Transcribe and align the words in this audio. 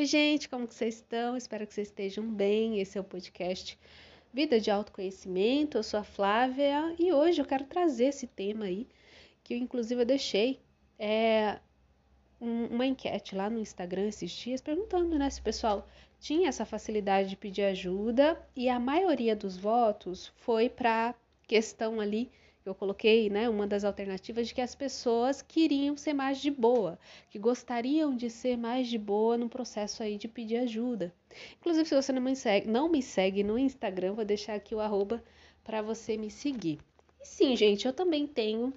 Oi, 0.00 0.06
gente, 0.06 0.48
como 0.48 0.66
que 0.66 0.74
vocês 0.74 0.94
estão? 0.94 1.36
Espero 1.36 1.66
que 1.66 1.74
vocês 1.74 1.88
estejam 1.88 2.24
bem. 2.26 2.80
Esse 2.80 2.96
é 2.96 3.00
o 3.02 3.04
podcast 3.04 3.78
Vida 4.32 4.58
de 4.58 4.70
Autoconhecimento. 4.70 5.76
Eu 5.76 5.82
sou 5.82 6.00
a 6.00 6.02
Flávia 6.02 6.96
e 6.98 7.12
hoje 7.12 7.38
eu 7.38 7.44
quero 7.44 7.64
trazer 7.64 8.06
esse 8.06 8.26
tema 8.26 8.64
aí, 8.64 8.88
que 9.44 9.52
eu 9.52 9.58
inclusive 9.58 10.00
eu 10.00 10.06
deixei 10.06 10.58
é, 10.98 11.58
um, 12.40 12.68
uma 12.68 12.86
enquete 12.86 13.34
lá 13.34 13.50
no 13.50 13.58
Instagram 13.58 14.08
esses 14.08 14.30
dias, 14.30 14.62
perguntando 14.62 15.18
né, 15.18 15.28
se 15.28 15.40
o 15.40 15.44
pessoal 15.44 15.86
tinha 16.18 16.48
essa 16.48 16.64
facilidade 16.64 17.28
de 17.28 17.36
pedir 17.36 17.64
ajuda 17.64 18.40
e 18.56 18.70
a 18.70 18.80
maioria 18.80 19.36
dos 19.36 19.58
votos 19.58 20.32
foi 20.34 20.70
para 20.70 21.14
questão 21.46 22.00
ali 22.00 22.30
eu 22.64 22.74
coloquei, 22.74 23.30
né, 23.30 23.48
uma 23.48 23.66
das 23.66 23.84
alternativas 23.84 24.48
de 24.48 24.54
que 24.54 24.60
as 24.60 24.74
pessoas 24.74 25.40
queriam 25.40 25.96
ser 25.96 26.12
mais 26.12 26.38
de 26.38 26.50
boa, 26.50 26.98
que 27.30 27.38
gostariam 27.38 28.14
de 28.14 28.28
ser 28.28 28.56
mais 28.56 28.88
de 28.88 28.98
boa 28.98 29.36
no 29.38 29.48
processo 29.48 30.02
aí 30.02 30.16
de 30.18 30.28
pedir 30.28 30.58
ajuda. 30.58 31.14
Inclusive, 31.58 31.88
se 31.88 31.94
você 31.94 32.12
não 32.12 32.22
me 32.22 32.36
segue, 32.36 32.68
não 32.68 32.88
me 32.88 33.02
segue 33.02 33.42
no 33.42 33.58
Instagram, 33.58 34.14
vou 34.14 34.24
deixar 34.24 34.54
aqui 34.54 34.74
o 34.74 34.80
arroba 34.80 35.22
para 35.64 35.80
você 35.80 36.16
me 36.16 36.30
seguir. 36.30 36.78
E 37.20 37.26
sim, 37.26 37.56
gente, 37.56 37.86
eu 37.86 37.92
também 37.92 38.26
tenho 38.26 38.72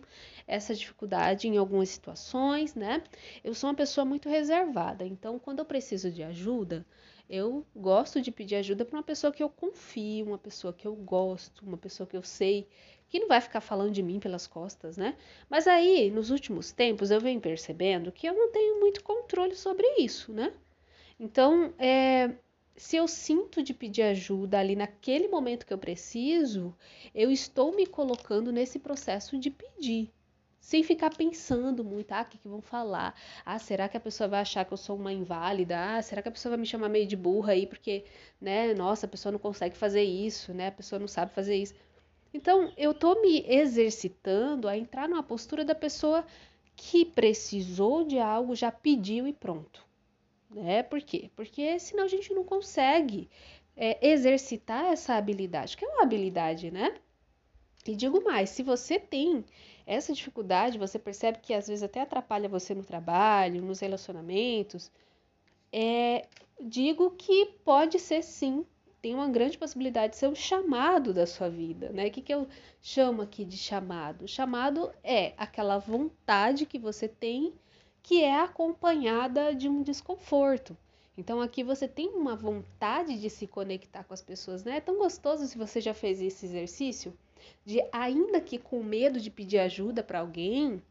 essa 0.48 0.74
dificuldade 0.76 1.48
em 1.48 1.58
algumas 1.58 1.90
situações, 1.90 2.76
né? 2.76 3.04
Eu 3.44 3.54
sou 3.54 3.70
uma 3.70 3.76
pessoa 3.76 4.04
muito 4.05 4.30
reservada, 4.30 5.05
então 5.05 5.40
quando 5.40 5.60
eu 5.60 5.66
preciso 5.66 6.12
de 6.12 6.24
ajuda, 6.24 6.86
eu 7.30 7.66
gosto 7.76 8.22
de 8.22 8.32
pedir 8.32 8.55
ajuda 8.55 8.84
para 8.84 8.98
uma 8.98 9.04
pessoa 9.04 9.32
que 9.32 9.41
eu 9.41 9.50
confio, 9.50 10.26
uma 10.26 10.38
pessoa 10.38 10.74
que 10.74 10.86
eu 10.86 10.96
gosto, 10.96 11.66
uma 11.66 11.77
pessoa 11.77 12.05
que 12.05 12.18
eu 12.18 12.24
sei 12.24 12.68
que 13.13 13.20
não 13.20 13.27
vai 13.27 13.40
ficar 13.40 13.62
falando 13.62 13.91
de 13.91 14.02
mim 14.02 14.20
pelas 14.20 14.48
costas, 14.48 14.98
né? 14.98 15.16
Mas 15.48 15.67
aí, 15.67 16.09
nos 16.09 16.31
últimos 16.31 16.71
tempos, 16.71 17.12
eu 17.12 17.21
venho 17.21 17.40
percebendo 17.40 18.12
que 18.12 18.26
eu 18.27 18.34
não 18.34 18.52
tenho 18.52 18.80
muito 18.80 19.04
controle 19.04 19.55
sobre 19.55 19.85
isso, 19.99 20.34
né? 20.34 20.52
Então, 21.20 21.71
é, 21.77 22.31
se 22.76 22.95
eu 22.95 23.07
sinto 23.07 23.62
de 23.62 23.71
pedir 23.71 24.02
ajuda 24.02 24.57
ali 24.57 24.76
naquele 24.76 25.27
momento 25.27 25.63
que 25.68 25.71
eu 25.71 25.77
preciso, 25.77 26.76
eu 27.13 27.29
estou 27.29 27.71
me 27.76 27.85
colocando 27.85 28.51
nesse 28.51 28.79
processo 28.79 29.38
de 29.38 29.51
pedir. 29.51 30.12
Sem 30.60 30.82
ficar 30.82 31.16
pensando 31.16 31.84
muito, 31.84 32.12
ah, 32.13 32.23
o 32.23 32.26
que, 32.26 32.40
que 32.40 32.48
vão 32.48 32.63
falar? 32.63 33.13
Ah, 33.45 33.60
será 33.60 33.88
que 33.88 33.95
a 33.95 33.99
pessoa 33.99 34.27
vai 34.27 34.40
achar 34.41 34.66
que 34.66 34.73
eu 34.73 34.77
sou 34.77 34.95
uma 34.95 35.13
inválida? 35.13 35.77
Ah, 35.77 36.01
será 36.01 36.20
que 36.20 36.29
a 36.29 36.32
pessoa 36.32 36.51
vai 36.51 36.60
me 36.60 36.66
chamar 36.66 36.90
meio 36.90 37.05
de 37.05 37.16
burra 37.16 37.51
aí 37.54 37.68
porque, 37.68 38.05
né, 38.41 38.73
nossa, 38.73 39.05
a 39.05 39.10
pessoa 39.10 39.32
não 39.32 39.38
consegue 39.40 39.77
fazer 39.77 40.01
isso, 40.01 40.51
né? 40.51 40.70
A 40.70 40.71
pessoa 40.71 40.98
não 40.98 41.07
sabe 41.07 41.32
fazer 41.32 41.55
isso. 41.55 41.76
Então, 42.34 42.71
eu 42.76 42.91
estou 42.91 43.21
me 43.21 43.45
exercitando 43.48 44.67
a 44.67 44.77
entrar 44.77 45.07
numa 45.07 45.21
postura 45.21 45.63
da 45.63 45.76
pessoa 45.76 46.26
que 46.76 47.05
precisou 47.05 48.03
de 48.03 48.17
algo, 48.17 48.55
já 48.55 48.71
pediu 48.71 49.27
e 49.27 49.34
pronto. 49.34 49.85
Né? 50.49 50.84
Por 50.84 51.01
quê? 51.01 51.29
Porque 51.35 51.79
senão 51.79 52.04
a 52.04 52.07
gente 52.07 52.34
não 52.34 52.43
consegue 52.43 53.29
é, 53.76 54.07
exercitar 54.07 54.85
essa 54.85 55.15
habilidade, 55.15 55.77
que 55.77 55.85
é 55.85 55.87
uma 55.87 56.04
habilidade, 56.04 56.71
né? 56.71 56.95
E 57.85 57.95
digo 57.95 58.23
mais, 58.23 58.49
se 58.49 58.63
você 58.63 58.98
tem 58.98 59.43
essa 59.85 60.13
dificuldade, 60.13 60.77
você 60.77 60.98
percebe 60.98 61.39
que 61.41 61.54
às 61.54 61.67
vezes 61.67 61.84
até 61.84 62.01
atrapalha 62.01 62.48
você 62.48 62.73
no 62.73 62.84
trabalho, 62.84 63.61
nos 63.61 63.79
relacionamentos, 63.79 64.89
é, 65.72 66.28
digo 66.61 67.11
que 67.11 67.47
pode 67.66 68.00
ser 68.00 68.23
sim 68.23 68.66
tem 69.03 69.13
uma 69.13 69.28
grande 69.28 69.57
possibilidade 69.57 70.13
de 70.13 70.19
ser 70.19 70.28
o 70.28 70.35
chamado 70.35 71.13
da 71.13 71.28
sua 71.28 71.50
vida, 71.50 71.90
né? 71.90 72.07
O 72.07 72.12
que, 72.12 72.22
que 72.22 72.34
eu 72.34 72.47
chamo 72.81 73.22
aqui 73.22 73.44
de 73.44 73.57
chamado? 73.57 74.25
Chamado 74.29 74.94
é 75.03 75.34
aquela 75.35 75.78
vontade 75.78 76.66
que 76.66 76.79
você 76.79 77.06
tem 77.06 77.53
que 78.01 78.23
é 78.23 78.40
acompanhada 78.40 79.53
de 79.53 79.68
um 79.68 79.84
desconforto. 79.84 80.78
Então 81.18 81.41
aqui 81.41 81.66
você 81.66 81.85
tem 81.85 82.07
uma 82.12 82.34
vontade 82.34 83.19
de 83.19 83.29
se 83.29 83.45
conectar 83.45 84.06
com 84.06 84.13
as 84.13 84.22
pessoas, 84.22 84.63
né? 84.63 84.78
É 84.78 84.81
tão 84.81 84.97
gostoso 84.97 85.45
se 85.47 85.57
você 85.57 85.81
já 85.81 85.94
fez 85.94 86.22
esse 86.22 86.45
exercício 86.45 87.13
de 87.66 87.84
ainda 87.91 88.40
que 88.40 88.57
com 88.57 88.81
medo 88.81 89.19
de 89.19 89.29
pedir 89.29 89.59
ajuda 89.59 90.01
para 90.01 90.22
alguém, 90.22 90.81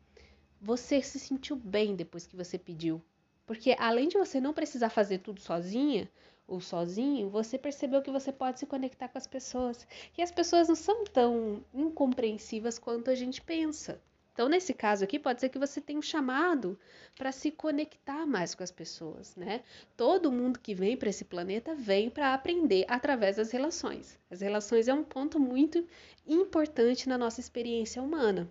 você 0.60 1.00
se 1.00 1.18
sentiu 1.18 1.56
bem 1.56 1.96
depois 1.96 2.26
que 2.26 2.36
você 2.36 2.58
pediu. 2.58 3.00
Porque 3.46 3.74
além 3.78 4.08
de 4.08 4.18
você 4.18 4.38
não 4.38 4.52
precisar 4.52 4.90
fazer 4.90 5.18
tudo 5.18 5.40
sozinha, 5.40 6.10
ou 6.46 6.60
sozinho, 6.60 7.30
você 7.30 7.56
percebeu 7.58 8.02
que 8.02 8.10
você 8.10 8.32
pode 8.32 8.58
se 8.58 8.66
conectar 8.66 9.08
com 9.08 9.18
as 9.18 9.26
pessoas. 9.26 9.86
E 10.16 10.22
as 10.22 10.30
pessoas 10.30 10.68
não 10.68 10.74
são 10.74 11.04
tão 11.04 11.64
incompreensivas 11.72 12.78
quanto 12.78 13.10
a 13.10 13.14
gente 13.14 13.40
pensa. 13.40 14.00
Então, 14.32 14.48
nesse 14.48 14.72
caso 14.72 15.04
aqui, 15.04 15.18
pode 15.18 15.40
ser 15.40 15.50
que 15.50 15.58
você 15.58 15.80
tenha 15.80 15.98
um 15.98 16.02
chamado 16.02 16.78
para 17.18 17.30
se 17.32 17.50
conectar 17.50 18.26
mais 18.26 18.54
com 18.54 18.62
as 18.62 18.70
pessoas, 18.70 19.36
né? 19.36 19.62
Todo 19.94 20.32
mundo 20.32 20.58
que 20.58 20.74
vem 20.74 20.96
para 20.96 21.10
esse 21.10 21.24
planeta 21.24 21.74
vem 21.74 22.08
para 22.08 22.32
aprender 22.32 22.86
através 22.88 23.36
das 23.36 23.50
relações. 23.50 24.18
As 24.30 24.40
relações 24.40 24.88
é 24.88 24.94
um 24.94 25.04
ponto 25.04 25.38
muito 25.38 25.86
importante 26.26 27.08
na 27.08 27.18
nossa 27.18 27.40
experiência 27.40 28.02
humana. 28.02 28.50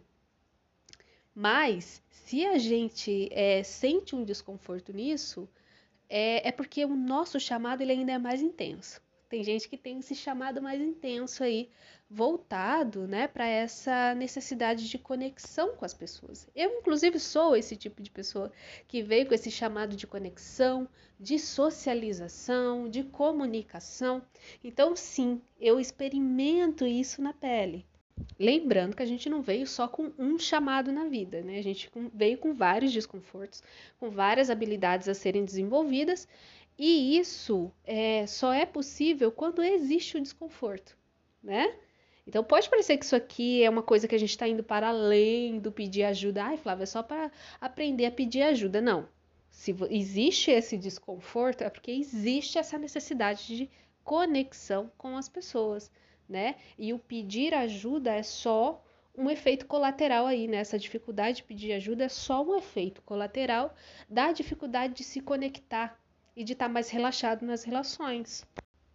Mas, 1.34 2.04
se 2.12 2.46
a 2.46 2.60
gente 2.60 3.30
é, 3.32 3.64
sente 3.64 4.16
um 4.16 4.24
desconforto 4.24 4.94
nisso, 4.94 5.50
é, 6.12 6.50
é 6.50 6.52
porque 6.52 6.84
o 6.84 6.94
nosso 6.94 7.40
chamado 7.40 7.82
ele 7.82 7.94
ainda 7.94 8.12
é 8.12 8.18
mais 8.18 8.42
intenso. 8.42 9.02
Tem 9.30 9.46
gente 9.46 9.70
que 9.70 9.78
tem 9.78 10.00
esse 10.00 10.14
chamado 10.14 10.62
mais 10.62 10.82
intenso 10.82 11.42
aí, 11.42 11.70
voltado, 12.10 13.08
né, 13.08 13.30
para 13.30 13.48
essa 13.48 14.14
necessidade 14.14 14.90
de 14.90 14.98
conexão 14.98 15.74
com 15.78 15.86
as 15.86 15.94
pessoas. 15.94 16.50
Eu, 16.54 16.80
inclusive, 16.80 17.18
sou 17.18 17.56
esse 17.56 17.78
tipo 17.78 18.02
de 18.02 18.12
pessoa 18.12 18.52
que 18.90 19.02
veio 19.02 19.26
com 19.26 19.34
esse 19.34 19.50
chamado 19.50 19.96
de 19.96 20.06
conexão, 20.06 20.86
de 21.18 21.40
socialização, 21.40 22.90
de 22.90 23.06
comunicação. 23.06 24.22
Então, 24.62 24.98
sim, 24.98 25.42
eu 25.58 25.80
experimento 25.80 26.86
isso 26.86 27.22
na 27.22 27.32
pele. 27.32 27.86
Lembrando 28.38 28.96
que 28.96 29.04
a 29.04 29.06
gente 29.06 29.30
não 29.30 29.42
veio 29.42 29.68
só 29.68 29.88
com 29.88 30.12
um 30.18 30.38
chamado 30.38 30.92
na 30.92 31.06
vida, 31.06 31.42
né? 31.42 31.60
A 31.60 31.64
gente 31.64 31.90
veio 32.14 32.38
com 32.38 32.54
vários 32.54 32.92
desconfortos, 32.92 33.64
com 34.00 34.10
várias 34.10 34.50
habilidades 34.50 35.08
a 35.08 35.14
serem 35.14 35.46
desenvolvidas, 35.46 36.28
e 36.78 37.18
isso 37.18 37.72
é, 37.84 38.26
só 38.26 38.52
é 38.54 38.66
possível 38.66 39.32
quando 39.32 39.64
existe 39.64 40.18
o 40.18 40.22
desconforto, 40.22 40.98
né? 41.44 41.76
Então 42.26 42.44
pode 42.44 42.70
parecer 42.70 42.98
que 42.98 43.06
isso 43.06 43.16
aqui 43.16 43.64
é 43.64 43.70
uma 43.70 43.84
coisa 43.84 44.08
que 44.08 44.16
a 44.16 44.20
gente 44.20 44.30
está 44.30 44.48
indo 44.48 44.64
para 44.64 44.90
além 44.90 45.60
do 45.60 45.72
pedir 45.72 46.04
ajuda. 46.04 46.44
Ai, 46.44 46.58
Flávia, 46.58 46.84
é 46.84 46.88
só 46.88 47.04
para 47.04 47.32
aprender 47.60 48.06
a 48.06 48.12
pedir 48.12 48.42
ajuda. 48.44 48.80
Não. 48.80 49.08
Se 49.50 49.76
existe 49.90 50.50
esse 50.50 50.78
desconforto, 50.78 51.62
é 51.62 51.70
porque 51.70 51.92
existe 51.92 52.58
essa 52.58 52.78
necessidade 52.78 53.46
de 53.48 53.70
conexão 54.04 54.92
com 54.98 55.18
as 55.18 55.28
pessoas 55.28 55.92
né? 56.32 56.56
E 56.78 56.94
o 56.94 56.98
pedir 56.98 57.54
ajuda 57.54 58.16
é 58.16 58.24
só 58.24 58.82
um 59.16 59.30
efeito 59.30 59.68
colateral 59.68 60.26
aí, 60.26 60.48
né? 60.48 60.58
Essa 60.58 60.80
dificuldade 60.80 61.38
de 61.38 61.44
pedir 61.44 61.74
ajuda 61.74 62.06
é 62.06 62.10
só 62.10 62.44
um 62.44 62.56
efeito 62.56 63.02
colateral 63.02 63.76
da 64.10 64.32
dificuldade 64.32 64.94
de 64.94 65.04
se 65.04 65.20
conectar 65.20 66.00
e 66.36 66.44
de 66.44 66.54
estar 66.54 66.68
tá 66.68 66.72
mais 66.72 66.90
relaxado 66.90 67.46
nas 67.46 67.64
relações. 67.64 68.46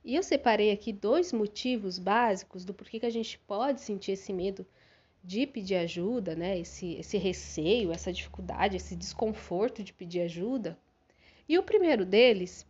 E 0.02 0.14
eu 0.14 0.22
separei 0.22 0.72
aqui 0.72 0.92
dois 0.92 1.32
motivos 1.32 1.98
básicos 1.98 2.64
do 2.64 2.72
porquê 2.72 2.98
que 2.98 3.06
a 3.06 3.10
gente 3.10 3.38
pode 3.40 3.80
sentir 3.82 4.12
esse 4.12 4.32
medo 4.32 4.66
de 5.22 5.46
pedir 5.46 5.76
ajuda, 5.76 6.34
né? 6.34 6.58
Esse, 6.58 6.94
esse 6.94 7.18
receio, 7.18 7.92
essa 7.92 8.12
dificuldade, 8.12 8.76
esse 8.76 8.96
desconforto 8.96 9.82
de 9.82 9.92
pedir 9.92 10.22
ajuda. 10.22 10.78
E 11.48 11.58
o 11.58 11.62
primeiro 11.62 12.06
deles 12.06 12.66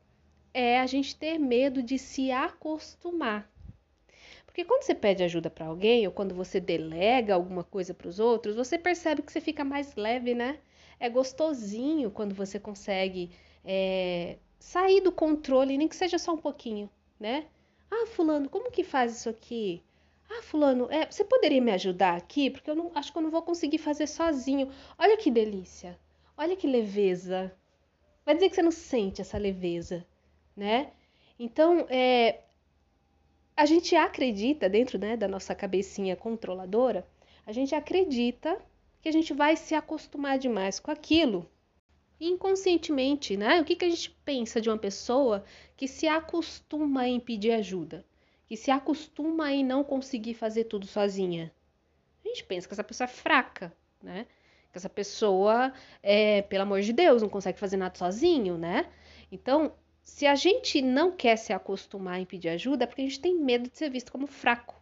é 0.52 0.80
a 0.80 0.86
gente 0.86 1.14
ter 1.14 1.38
medo 1.38 1.82
de 1.82 1.98
se 1.98 2.32
acostumar 2.32 3.48
porque 4.46 4.64
quando 4.64 4.84
você 4.84 4.94
pede 4.94 5.22
ajuda 5.22 5.50
para 5.50 5.66
alguém 5.66 6.06
ou 6.06 6.12
quando 6.12 6.34
você 6.34 6.58
delega 6.60 7.34
alguma 7.34 7.62
coisa 7.64 7.92
para 7.92 8.08
os 8.08 8.18
outros, 8.18 8.56
você 8.56 8.78
percebe 8.78 9.22
que 9.22 9.32
você 9.32 9.40
fica 9.40 9.64
mais 9.64 9.94
leve, 9.96 10.34
né? 10.34 10.58
É 10.98 11.10
gostosinho 11.10 12.10
quando 12.10 12.34
você 12.34 12.58
consegue 12.58 13.30
é, 13.64 14.38
sair 14.58 15.00
do 15.00 15.12
controle, 15.12 15.76
nem 15.76 15.88
que 15.88 15.96
seja 15.96 16.18
só 16.18 16.32
um 16.32 16.38
pouquinho, 16.38 16.88
né? 17.20 17.46
Ah, 17.90 18.06
fulano, 18.06 18.48
como 18.48 18.70
que 18.70 18.82
faz 18.82 19.16
isso 19.16 19.28
aqui? 19.28 19.82
Ah, 20.28 20.42
fulano, 20.42 20.88
é, 20.90 21.06
você 21.10 21.24
poderia 21.24 21.60
me 21.60 21.70
ajudar 21.72 22.16
aqui? 22.16 22.50
Porque 22.50 22.70
eu 22.70 22.74
não, 22.74 22.90
acho 22.94 23.12
que 23.12 23.18
eu 23.18 23.22
não 23.22 23.30
vou 23.30 23.42
conseguir 23.42 23.78
fazer 23.78 24.06
sozinho. 24.06 24.70
Olha 24.98 25.16
que 25.16 25.30
delícia. 25.30 25.98
Olha 26.36 26.56
que 26.56 26.66
leveza. 26.66 27.54
Vai 28.24 28.34
dizer 28.34 28.48
que 28.48 28.56
você 28.56 28.62
não 28.62 28.72
sente 28.72 29.20
essa 29.20 29.38
leveza, 29.38 30.04
né? 30.56 30.92
Então, 31.38 31.86
é, 31.88 32.40
a 33.56 33.64
gente 33.64 33.96
acredita, 33.96 34.68
dentro 34.68 34.98
né, 34.98 35.16
da 35.16 35.26
nossa 35.26 35.54
cabecinha 35.54 36.14
controladora, 36.14 37.06
a 37.46 37.52
gente 37.52 37.74
acredita 37.74 38.58
que 39.00 39.08
a 39.08 39.12
gente 39.12 39.32
vai 39.32 39.56
se 39.56 39.74
acostumar 39.74 40.38
demais 40.38 40.78
com 40.78 40.90
aquilo. 40.90 41.48
inconscientemente, 42.20 43.36
né? 43.36 43.60
O 43.60 43.64
que, 43.64 43.76
que 43.76 43.84
a 43.84 43.90
gente 43.90 44.10
pensa 44.24 44.60
de 44.60 44.68
uma 44.70 44.78
pessoa 44.78 45.44
que 45.76 45.86
se 45.86 46.08
acostuma 46.08 47.06
em 47.06 47.20
pedir 47.20 47.52
ajuda? 47.52 48.04
Que 48.46 48.56
se 48.56 48.70
acostuma 48.70 49.52
em 49.52 49.64
não 49.64 49.84
conseguir 49.84 50.34
fazer 50.34 50.64
tudo 50.64 50.86
sozinha? 50.86 51.52
A 52.24 52.28
gente 52.28 52.44
pensa 52.44 52.66
que 52.66 52.74
essa 52.74 52.84
pessoa 52.84 53.04
é 53.04 53.08
fraca, 53.08 53.72
né? 54.02 54.26
Que 54.72 54.78
essa 54.78 54.88
pessoa, 54.88 55.72
é, 56.02 56.42
pelo 56.42 56.62
amor 56.62 56.80
de 56.80 56.92
Deus, 56.92 57.22
não 57.22 57.28
consegue 57.28 57.58
fazer 57.58 57.76
nada 57.76 57.96
sozinho, 57.96 58.58
né? 58.58 58.90
Então, 59.30 59.72
se 60.06 60.24
a 60.24 60.36
gente 60.36 60.80
não 60.80 61.10
quer 61.10 61.36
se 61.36 61.52
acostumar 61.52 62.20
em 62.20 62.24
pedir 62.24 62.48
ajuda, 62.50 62.84
é 62.84 62.86
porque 62.86 63.02
a 63.02 63.04
gente 63.04 63.18
tem 63.18 63.34
medo 63.34 63.68
de 63.68 63.76
ser 63.76 63.90
visto 63.90 64.12
como 64.12 64.28
fraco. 64.28 64.80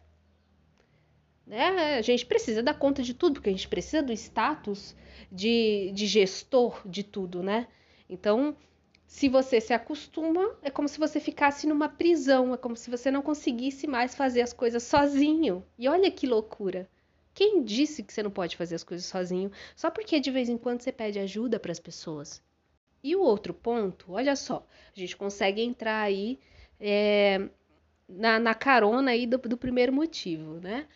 Né? 1.47 1.97
A 1.97 2.01
gente 2.03 2.27
precisa 2.27 2.61
dar 2.61 2.75
conta 2.75 3.01
de 3.01 3.15
tudo, 3.15 3.33
porque 3.33 3.49
a 3.49 3.51
gente 3.51 3.67
precisa 3.67 4.03
do 4.03 4.13
status 4.13 4.95
de, 5.31 5.91
de 5.95 6.05
gestor 6.05 6.79
de 6.87 7.03
tudo, 7.03 7.41
né? 7.41 7.67
Então, 8.07 8.55
se 9.07 9.27
você 9.27 9.59
se 9.59 9.73
acostuma, 9.73 10.55
é 10.61 10.69
como 10.69 10.87
se 10.87 10.99
você 10.99 11.19
ficasse 11.19 11.65
numa 11.65 11.89
prisão, 11.89 12.53
é 12.53 12.57
como 12.57 12.75
se 12.75 12.91
você 12.91 13.09
não 13.09 13.23
conseguisse 13.23 13.87
mais 13.87 14.13
fazer 14.13 14.43
as 14.43 14.53
coisas 14.53 14.83
sozinho. 14.83 15.65
E 15.77 15.89
olha 15.89 16.11
que 16.11 16.27
loucura. 16.27 16.87
Quem 17.33 17.63
disse 17.63 18.03
que 18.03 18.13
você 18.13 18.21
não 18.21 18.31
pode 18.31 18.55
fazer 18.55 18.75
as 18.75 18.83
coisas 18.83 19.07
sozinho 19.07 19.51
só 19.75 19.89
porque 19.89 20.19
de 20.19 20.29
vez 20.29 20.49
em 20.49 20.57
quando 20.57 20.81
você 20.81 20.91
pede 20.91 21.17
ajuda 21.17 21.59
para 21.59 21.71
as 21.71 21.79
pessoas? 21.79 22.43
E 23.05 23.15
o 23.15 23.21
outro 23.21 23.53
ponto, 23.53 24.13
olha 24.13 24.35
só, 24.35 24.65
a 24.91 24.99
gente 24.99 25.15
consegue 25.15 25.61
entrar 25.61 26.01
aí 26.01 26.39
é, 26.79 27.49
na, 28.09 28.39
na, 28.39 28.55
carona 28.55 29.11
aí 29.11 29.27
do, 29.27 29.37
do 29.37 29.55
primeiro 29.55 29.93
motivo, 29.93 30.59
né? 30.59 30.87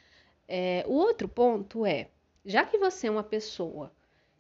É, 0.48 0.84
o 0.88 0.94
outro 0.94 1.30
ponto 1.30 1.86
é, 1.86 2.10
já 2.44 2.66
que 2.66 2.80
você 2.80 3.06
é 3.06 3.12
uma 3.12 3.22
pessoa 3.24 3.94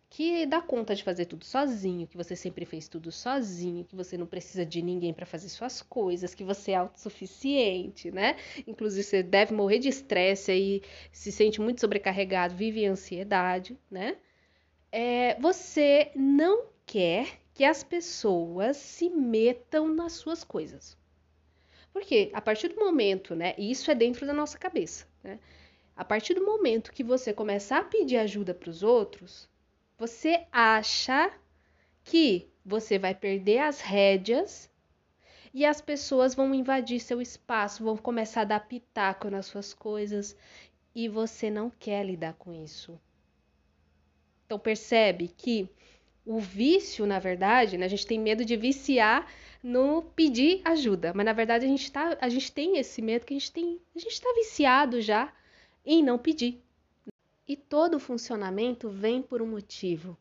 que 0.09 0.47
dá 0.47 0.59
conta 0.63 0.95
de 0.95 1.03
fazer 1.03 1.25
tudo 1.25 1.45
sozinho, 1.45 2.07
que 2.07 2.17
você 2.17 2.35
sempre 2.35 2.65
fez 2.65 2.87
tudo 2.87 3.11
sozinho, 3.11 3.85
que 3.85 3.95
você 3.95 4.17
não 4.17 4.25
precisa 4.25 4.65
de 4.65 4.81
ninguém 4.81 5.13
para 5.13 5.27
fazer 5.27 5.47
suas 5.47 5.79
coisas, 5.79 6.33
que 6.33 6.43
você 6.43 6.71
é 6.71 6.77
autossuficiente, 6.77 8.09
né? 8.09 8.35
Inclusive 8.65 9.03
você 9.03 9.21
deve 9.21 9.53
morrer 9.53 9.77
de 9.77 9.89
estresse 9.89 10.49
aí, 10.49 10.81
se 11.11 11.31
sente 11.31 11.61
muito 11.61 11.81
sobrecarregado, 11.81 12.55
vive 12.55 12.83
ansiedade, 12.87 13.77
né? 13.91 14.17
É, 14.91 15.39
você 15.39 16.11
não 16.15 16.65
quer 16.83 17.38
que 17.59 17.65
as 17.65 17.83
pessoas 17.83 18.77
se 18.77 19.09
metam 19.09 19.93
nas 19.93 20.13
suas 20.13 20.45
coisas. 20.45 20.97
Porque 21.91 22.31
a 22.33 22.39
partir 22.39 22.69
do 22.69 22.79
momento, 22.79 23.35
né? 23.35 23.53
Isso 23.57 23.91
é 23.91 23.95
dentro 23.95 24.25
da 24.25 24.31
nossa 24.31 24.57
cabeça, 24.57 25.05
né? 25.21 25.37
A 25.93 26.05
partir 26.05 26.35
do 26.35 26.45
momento 26.45 26.93
que 26.93 27.03
você 27.03 27.33
começar 27.33 27.79
a 27.79 27.83
pedir 27.83 28.15
ajuda 28.15 28.53
para 28.53 28.69
os 28.69 28.81
outros, 28.81 29.49
você 29.97 30.47
acha 30.53 31.33
que 32.05 32.49
você 32.63 32.97
vai 32.97 33.13
perder 33.13 33.57
as 33.57 33.81
rédeas 33.81 34.71
e 35.53 35.65
as 35.65 35.81
pessoas 35.81 36.33
vão 36.33 36.55
invadir 36.55 37.01
seu 37.01 37.21
espaço, 37.21 37.83
vão 37.83 37.97
começar 37.97 38.43
a 38.43 38.45
dar 38.45 38.69
pitaco 38.69 39.29
nas 39.29 39.47
suas 39.47 39.73
coisas 39.73 40.33
e 40.95 41.09
você 41.09 41.49
não 41.49 41.69
quer 41.69 42.05
lidar 42.05 42.35
com 42.35 42.53
isso. 42.53 42.97
Então 44.45 44.57
percebe 44.57 45.27
que 45.27 45.69
o 46.29 46.37
vício, 46.37 47.07
na 47.07 47.17
verdade, 47.17 47.75
né, 47.75 47.87
a 47.87 47.89
gente 47.89 48.05
tem 48.05 48.19
medo 48.19 48.45
de 48.45 48.55
viciar 48.55 49.27
no 49.63 50.03
pedir 50.15 50.61
ajuda, 50.63 51.11
mas 51.15 51.25
na 51.25 51.33
verdade 51.33 51.65
a 51.65 51.67
gente, 51.67 51.91
tá, 51.91 52.15
a 52.21 52.29
gente 52.29 52.51
tem 52.51 52.77
esse 52.77 53.01
medo 53.01 53.25
que 53.25 53.33
a 53.33 53.37
gente 53.37 53.51
tem, 53.51 53.81
a 53.95 53.99
gente 53.99 54.11
está 54.11 54.31
viciado 54.35 55.01
já 55.01 55.33
em 55.83 56.03
não 56.03 56.19
pedir. 56.19 56.61
E 57.47 57.55
todo 57.55 57.99
funcionamento 57.99 58.89
vem 58.89 59.23
por 59.23 59.41
um 59.41 59.47
motivo. 59.47 60.15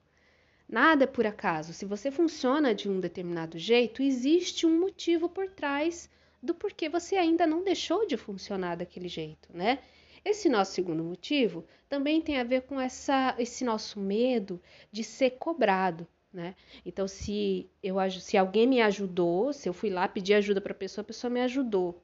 Nada 0.66 1.05
é 1.05 1.06
por 1.06 1.26
acaso. 1.26 1.75
Se 1.75 1.84
você 1.84 2.11
funciona 2.11 2.75
de 2.75 2.88
um 2.88 3.00
determinado 3.00 3.58
jeito, 3.58 4.02
existe 4.02 4.64
um 4.64 4.81
motivo 4.81 5.28
por 5.28 5.50
trás 5.50 6.08
do 6.43 6.54
porquê 6.54 6.88
você 6.88 7.16
ainda 7.16 7.46
não 7.46 7.62
deixou 7.62 8.06
de 8.06 8.16
funcionar 8.16 8.78
daquele 8.78 9.08
jeito, 9.08 9.50
né? 9.52 9.81
Esse 10.24 10.48
nosso 10.48 10.72
segundo 10.72 11.02
motivo 11.02 11.64
também 11.88 12.20
tem 12.20 12.38
a 12.38 12.44
ver 12.44 12.62
com 12.62 12.80
essa, 12.80 13.34
esse 13.38 13.64
nosso 13.64 13.98
medo 14.00 14.60
de 14.90 15.02
ser 15.02 15.30
cobrado, 15.30 16.06
né? 16.32 16.54
Então, 16.84 17.08
se 17.08 17.68
eu 17.82 17.96
se 18.10 18.36
alguém 18.36 18.66
me 18.66 18.80
ajudou, 18.82 19.52
se 19.52 19.68
eu 19.68 19.72
fui 19.72 19.90
lá 19.90 20.06
pedir 20.08 20.34
ajuda 20.34 20.60
para 20.60 20.72
a 20.72 20.76
pessoa, 20.76 21.02
a 21.02 21.06
pessoa 21.06 21.30
me 21.30 21.40
ajudou. 21.40 22.02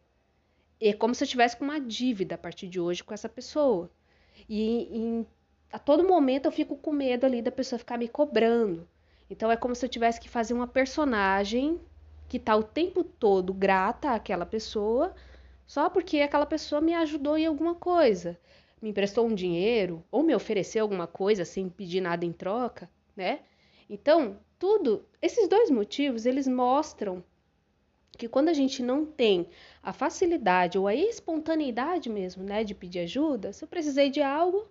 É 0.81 0.93
como 0.93 1.15
se 1.15 1.25
eu 1.25 1.29
tivesse 1.29 1.57
com 1.57 1.65
uma 1.65 1.81
dívida 1.81 2.35
a 2.35 2.39
partir 2.39 2.69
de 2.69 2.81
hoje 2.81 3.05
com 3.05 3.15
essa 3.15 3.29
pessoa. 3.29 3.91
E 4.49 4.97
em, 4.97 5.27
a 5.73 5.79
todo 5.79 6.07
momento 6.07 6.47
eu 6.47 6.53
fico 6.53 6.77
com 6.77 6.93
medo 6.93 7.25
ali 7.25 7.41
da 7.41 7.51
pessoa 7.51 7.79
ficar 7.79 7.99
me 7.99 8.09
cobrando. 8.09 8.89
Então 9.31 9.51
é 9.51 9.57
como 9.57 9.75
se 9.75 9.85
eu 9.85 9.89
tivesse 9.89 10.21
que 10.21 10.29
fazer 10.29 10.55
uma 10.55 10.67
personagem 10.67 11.81
que 12.29 12.39
tá 12.39 12.57
o 12.57 12.63
tempo 12.63 13.05
todo 13.05 13.55
grata 13.55 14.11
àquela 14.11 14.47
pessoa, 14.47 15.15
só 15.67 15.89
porque 15.89 16.21
aquela 16.21 16.47
pessoa 16.47 16.81
me 16.81 16.95
ajudou 16.95 17.37
em 17.37 17.47
alguma 17.47 17.75
coisa, 17.75 18.39
me 18.81 18.91
emprestou 18.91 19.27
um 19.27 19.35
dinheiro 19.35 20.05
ou 20.11 20.23
me 20.23 20.35
ofereceu 20.35 20.83
alguma 20.83 21.07
coisa 21.07 21.45
sem 21.45 21.69
pedir 21.69 22.01
nada 22.01 22.25
em 22.25 22.33
troca, 22.33 22.91
né? 23.17 23.41
Então, 23.89 24.39
tudo, 24.59 25.05
esses 25.21 25.49
dois 25.49 25.71
motivos, 25.71 26.27
eles 26.27 26.47
mostram 26.47 27.23
que 28.17 28.29
quando 28.29 28.49
a 28.49 28.53
gente 28.53 28.83
não 28.83 29.05
tem 29.05 29.49
a 29.83 29.93
facilidade 29.93 30.79
ou 30.79 30.87
a 30.87 30.95
espontaneidade 30.95 32.09
mesmo, 32.09 32.45
né, 32.45 32.63
de 32.63 32.75
pedir 32.75 33.01
ajuda, 33.01 33.53
se 33.53 33.65
eu 33.65 33.69
precisei 33.69 34.09
de 34.09 34.23
algo, 34.23 34.69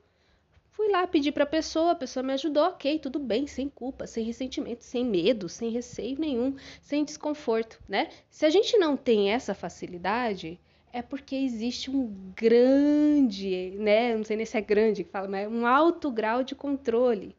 fui 0.72 0.90
lá 0.90 1.06
pedir 1.06 1.32
para 1.32 1.44
a 1.44 1.48
pessoa, 1.48 1.92
a 1.92 1.96
pessoa 1.96 2.24
me 2.24 2.34
ajudou, 2.34 2.64
ok, 2.64 3.00
tudo 3.00 3.20
bem, 3.20 3.46
sem 3.46 3.70
culpa, 3.70 4.08
sem 4.08 4.24
ressentimento, 4.24 4.84
sem 4.84 5.06
medo, 5.06 5.50
sem 5.50 5.70
receio 5.70 6.20
nenhum, 6.20 6.56
sem 6.82 7.04
desconforto, 7.04 7.82
né? 7.88 8.10
Se 8.30 8.46
a 8.46 8.50
gente 8.50 8.78
não 8.78 8.96
tem 8.98 9.32
essa 9.32 9.54
facilidade, 9.54 10.60
é 10.94 11.02
porque 11.02 11.36
existe 11.36 11.90
um 11.90 12.08
grande, 12.36 13.72
né, 13.80 14.16
não 14.16 14.24
sei 14.24 14.38
nem 14.38 14.46
se 14.46 14.56
é 14.56 14.62
grande 14.62 15.04
que 15.04 15.10
fala, 15.10 15.28
mas 15.28 15.52
um 15.52 15.66
alto 15.66 16.12
grau 16.12 16.44
de 16.44 16.54
controle. 16.54 17.36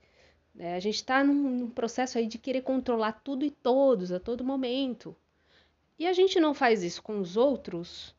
Né? 0.53 0.75
A 0.75 0.81
gente 0.81 0.97
está 0.97 1.23
num, 1.23 1.51
num 1.51 1.71
processo 1.71 2.19
aí 2.19 2.27
de 2.27 2.37
querer 2.37 2.63
controlar 2.63 3.13
tudo 3.13 3.45
e 3.45 3.51
todos 3.53 4.11
a 4.11 4.19
todo 4.19 4.45
momento. 4.45 5.17
E 5.97 6.05
a 6.05 6.13
gente 6.13 6.41
não 6.41 6.53
faz 6.53 6.83
isso 6.83 7.01
com 7.01 7.21
os 7.21 7.37
outros 7.37 8.13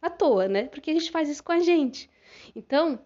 à 0.00 0.08
toa, 0.08 0.48
né? 0.48 0.64
Porque 0.64 0.90
a 0.90 0.94
gente 0.94 1.10
faz 1.10 1.28
isso 1.28 1.44
com 1.44 1.52
a 1.52 1.60
gente. 1.60 2.10
Então, 2.56 2.98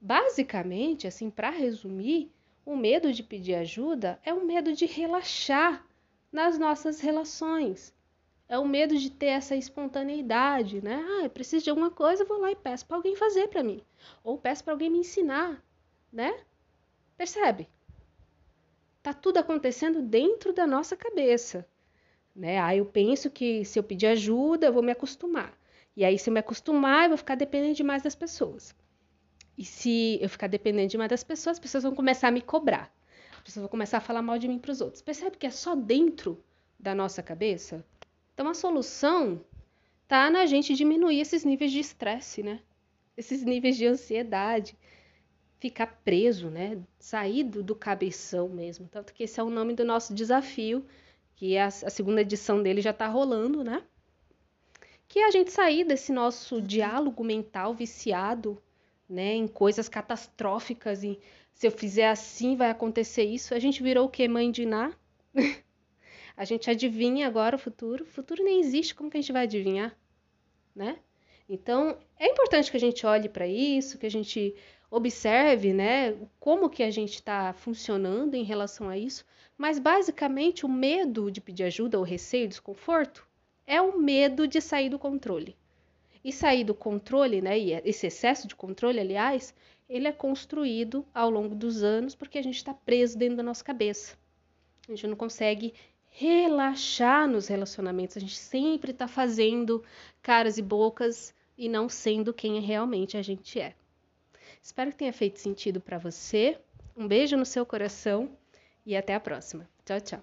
basicamente, 0.00 1.06
assim, 1.06 1.28
para 1.28 1.50
resumir, 1.50 2.32
o 2.64 2.74
medo 2.74 3.12
de 3.12 3.22
pedir 3.22 3.54
ajuda 3.54 4.18
é 4.24 4.32
o 4.32 4.46
medo 4.46 4.72
de 4.72 4.86
relaxar 4.86 5.86
nas 6.32 6.58
nossas 6.58 7.00
relações. 7.00 7.94
É 8.50 8.58
o 8.58 8.68
medo 8.68 8.98
de 8.98 9.10
ter 9.10 9.26
essa 9.26 9.56
espontaneidade, 9.56 10.82
né? 10.82 11.02
Ah, 11.08 11.24
eu 11.24 11.30
preciso 11.30 11.64
de 11.64 11.70
alguma 11.70 11.90
coisa, 11.90 12.26
vou 12.26 12.38
lá 12.38 12.52
e 12.52 12.56
peço 12.56 12.84
para 12.84 12.98
alguém 12.98 13.16
fazer 13.16 13.48
para 13.48 13.62
mim, 13.62 13.82
ou 14.22 14.36
peço 14.36 14.62
para 14.62 14.74
alguém 14.74 14.90
me 14.90 14.98
ensinar, 14.98 15.64
né? 16.12 16.38
Percebe? 17.16 17.66
Tá 19.02 19.14
tudo 19.14 19.38
acontecendo 19.38 20.02
dentro 20.02 20.52
da 20.52 20.66
nossa 20.66 20.94
cabeça 20.94 21.66
né? 22.34 22.58
Aí 22.58 22.78
eu 22.78 22.86
penso 22.86 23.30
que 23.30 23.64
se 23.64 23.78
eu 23.78 23.82
pedir 23.82 24.06
ajuda, 24.06 24.66
eu 24.66 24.72
vou 24.72 24.82
me 24.82 24.92
acostumar. 24.92 25.52
E 25.96 26.04
aí, 26.04 26.18
se 26.18 26.30
eu 26.30 26.34
me 26.34 26.40
acostumar, 26.40 27.04
eu 27.04 27.10
vou 27.10 27.18
ficar 27.18 27.34
dependente 27.34 27.76
demais 27.76 28.02
das 28.02 28.14
pessoas. 28.14 28.74
E 29.58 29.64
se 29.64 30.18
eu 30.22 30.28
ficar 30.28 30.46
dependente 30.46 30.92
demais 30.92 31.10
das 31.10 31.24
pessoas, 31.24 31.56
as 31.56 31.60
pessoas 31.60 31.82
vão 31.82 31.94
começar 31.94 32.28
a 32.28 32.30
me 32.30 32.40
cobrar. 32.40 32.92
As 33.32 33.42
pessoas 33.42 33.62
vão 33.62 33.68
começar 33.68 33.98
a 33.98 34.00
falar 34.00 34.22
mal 34.22 34.38
de 34.38 34.48
mim 34.48 34.58
para 34.58 34.70
os 34.70 34.80
outros. 34.80 35.02
Percebe 35.02 35.36
que 35.36 35.46
é 35.46 35.50
só 35.50 35.74
dentro 35.74 36.42
da 36.78 36.94
nossa 36.94 37.22
cabeça? 37.22 37.84
Então, 38.40 38.52
a 38.52 38.54
solução 38.54 39.44
tá 40.08 40.30
na 40.30 40.46
gente 40.46 40.74
diminuir 40.74 41.20
esses 41.20 41.44
níveis 41.44 41.70
de 41.70 41.78
estresse, 41.78 42.42
né? 42.42 42.62
Esses 43.14 43.44
níveis 43.44 43.76
de 43.76 43.84
ansiedade. 43.84 44.78
Ficar 45.58 46.00
preso, 46.02 46.48
né? 46.48 46.78
Sair 46.98 47.44
do, 47.44 47.62
do 47.62 47.74
cabeção 47.74 48.48
mesmo. 48.48 48.88
Tanto 48.88 49.12
que 49.12 49.24
esse 49.24 49.38
é 49.38 49.42
o 49.42 49.50
nome 49.50 49.74
do 49.74 49.84
nosso 49.84 50.14
desafio 50.14 50.86
que 51.36 51.58
a, 51.58 51.66
a 51.66 51.90
segunda 51.90 52.22
edição 52.22 52.62
dele 52.62 52.80
já 52.80 52.92
está 52.92 53.06
rolando, 53.08 53.62
né? 53.62 53.82
Que 55.06 55.18
é 55.18 55.26
a 55.26 55.30
gente 55.30 55.52
sair 55.52 55.84
desse 55.84 56.10
nosso 56.10 56.62
diálogo 56.62 57.22
mental 57.22 57.74
viciado, 57.74 58.56
né, 59.06 59.34
em 59.34 59.46
coisas 59.46 59.86
catastróficas 59.86 61.04
e 61.04 61.20
se 61.52 61.66
eu 61.66 61.70
fizer 61.70 62.08
assim 62.08 62.56
vai 62.56 62.70
acontecer 62.70 63.24
isso. 63.24 63.54
A 63.54 63.58
gente 63.58 63.82
virou 63.82 64.06
o 64.06 64.10
que 64.10 64.26
mãe 64.26 64.50
de 64.50 64.64
Ná? 64.64 64.94
a 66.40 66.44
gente 66.46 66.70
adivinha 66.70 67.26
agora 67.26 67.56
o 67.56 67.58
futuro. 67.58 68.02
O 68.02 68.06
futuro 68.06 68.42
nem 68.42 68.60
existe, 68.60 68.94
como 68.94 69.10
que 69.10 69.18
a 69.18 69.20
gente 69.20 69.30
vai 69.30 69.42
adivinhar, 69.42 69.94
né? 70.74 70.98
Então, 71.46 71.98
é 72.18 72.30
importante 72.30 72.70
que 72.70 72.78
a 72.78 72.80
gente 72.80 73.04
olhe 73.04 73.28
para 73.28 73.46
isso, 73.46 73.98
que 73.98 74.06
a 74.06 74.10
gente 74.10 74.54
observe, 74.90 75.74
né, 75.74 76.16
como 76.38 76.70
que 76.70 76.82
a 76.82 76.90
gente 76.90 77.12
está 77.16 77.52
funcionando 77.52 78.36
em 78.36 78.42
relação 78.42 78.88
a 78.88 78.96
isso, 78.96 79.22
mas 79.58 79.78
basicamente 79.78 80.64
o 80.64 80.68
medo 80.68 81.30
de 81.30 81.42
pedir 81.42 81.64
ajuda, 81.64 82.00
o 82.00 82.04
receio, 82.04 82.46
o 82.46 82.48
desconforto, 82.48 83.28
é 83.66 83.78
o 83.82 83.98
medo 83.98 84.48
de 84.48 84.62
sair 84.62 84.88
do 84.88 84.98
controle. 84.98 85.54
E 86.24 86.32
sair 86.32 86.64
do 86.64 86.74
controle, 86.74 87.42
né, 87.42 87.58
e 87.58 87.72
esse 87.84 88.06
excesso 88.06 88.48
de 88.48 88.56
controle, 88.56 88.98
aliás, 88.98 89.54
ele 89.86 90.08
é 90.08 90.12
construído 90.12 91.04
ao 91.12 91.28
longo 91.28 91.54
dos 91.54 91.82
anos 91.82 92.14
porque 92.14 92.38
a 92.38 92.42
gente 92.42 92.56
está 92.56 92.72
preso 92.72 93.18
dentro 93.18 93.36
da 93.36 93.42
nossa 93.42 93.62
cabeça. 93.62 94.18
A 94.88 94.92
gente 94.92 95.06
não 95.06 95.16
consegue 95.16 95.74
relaxar 96.10 97.28
nos 97.28 97.46
relacionamentos, 97.48 98.16
a 98.16 98.20
gente 98.20 98.36
sempre 98.36 98.90
está 98.90 99.08
fazendo 99.08 99.82
caras 100.20 100.58
e 100.58 100.62
bocas 100.62 101.34
e 101.56 101.68
não 101.68 101.88
sendo 101.88 102.34
quem 102.34 102.60
realmente 102.60 103.16
a 103.16 103.22
gente 103.22 103.60
é. 103.60 103.74
Espero 104.62 104.90
que 104.90 104.98
tenha 104.98 105.12
feito 105.12 105.38
sentido 105.38 105.80
para 105.80 105.98
você. 105.98 106.58
Um 106.96 107.08
beijo 107.08 107.36
no 107.36 107.46
seu 107.46 107.64
coração 107.64 108.30
e 108.84 108.96
até 108.96 109.14
a 109.14 109.20
próxima. 109.20 109.68
Tchau, 109.84 110.00
tchau. 110.00 110.20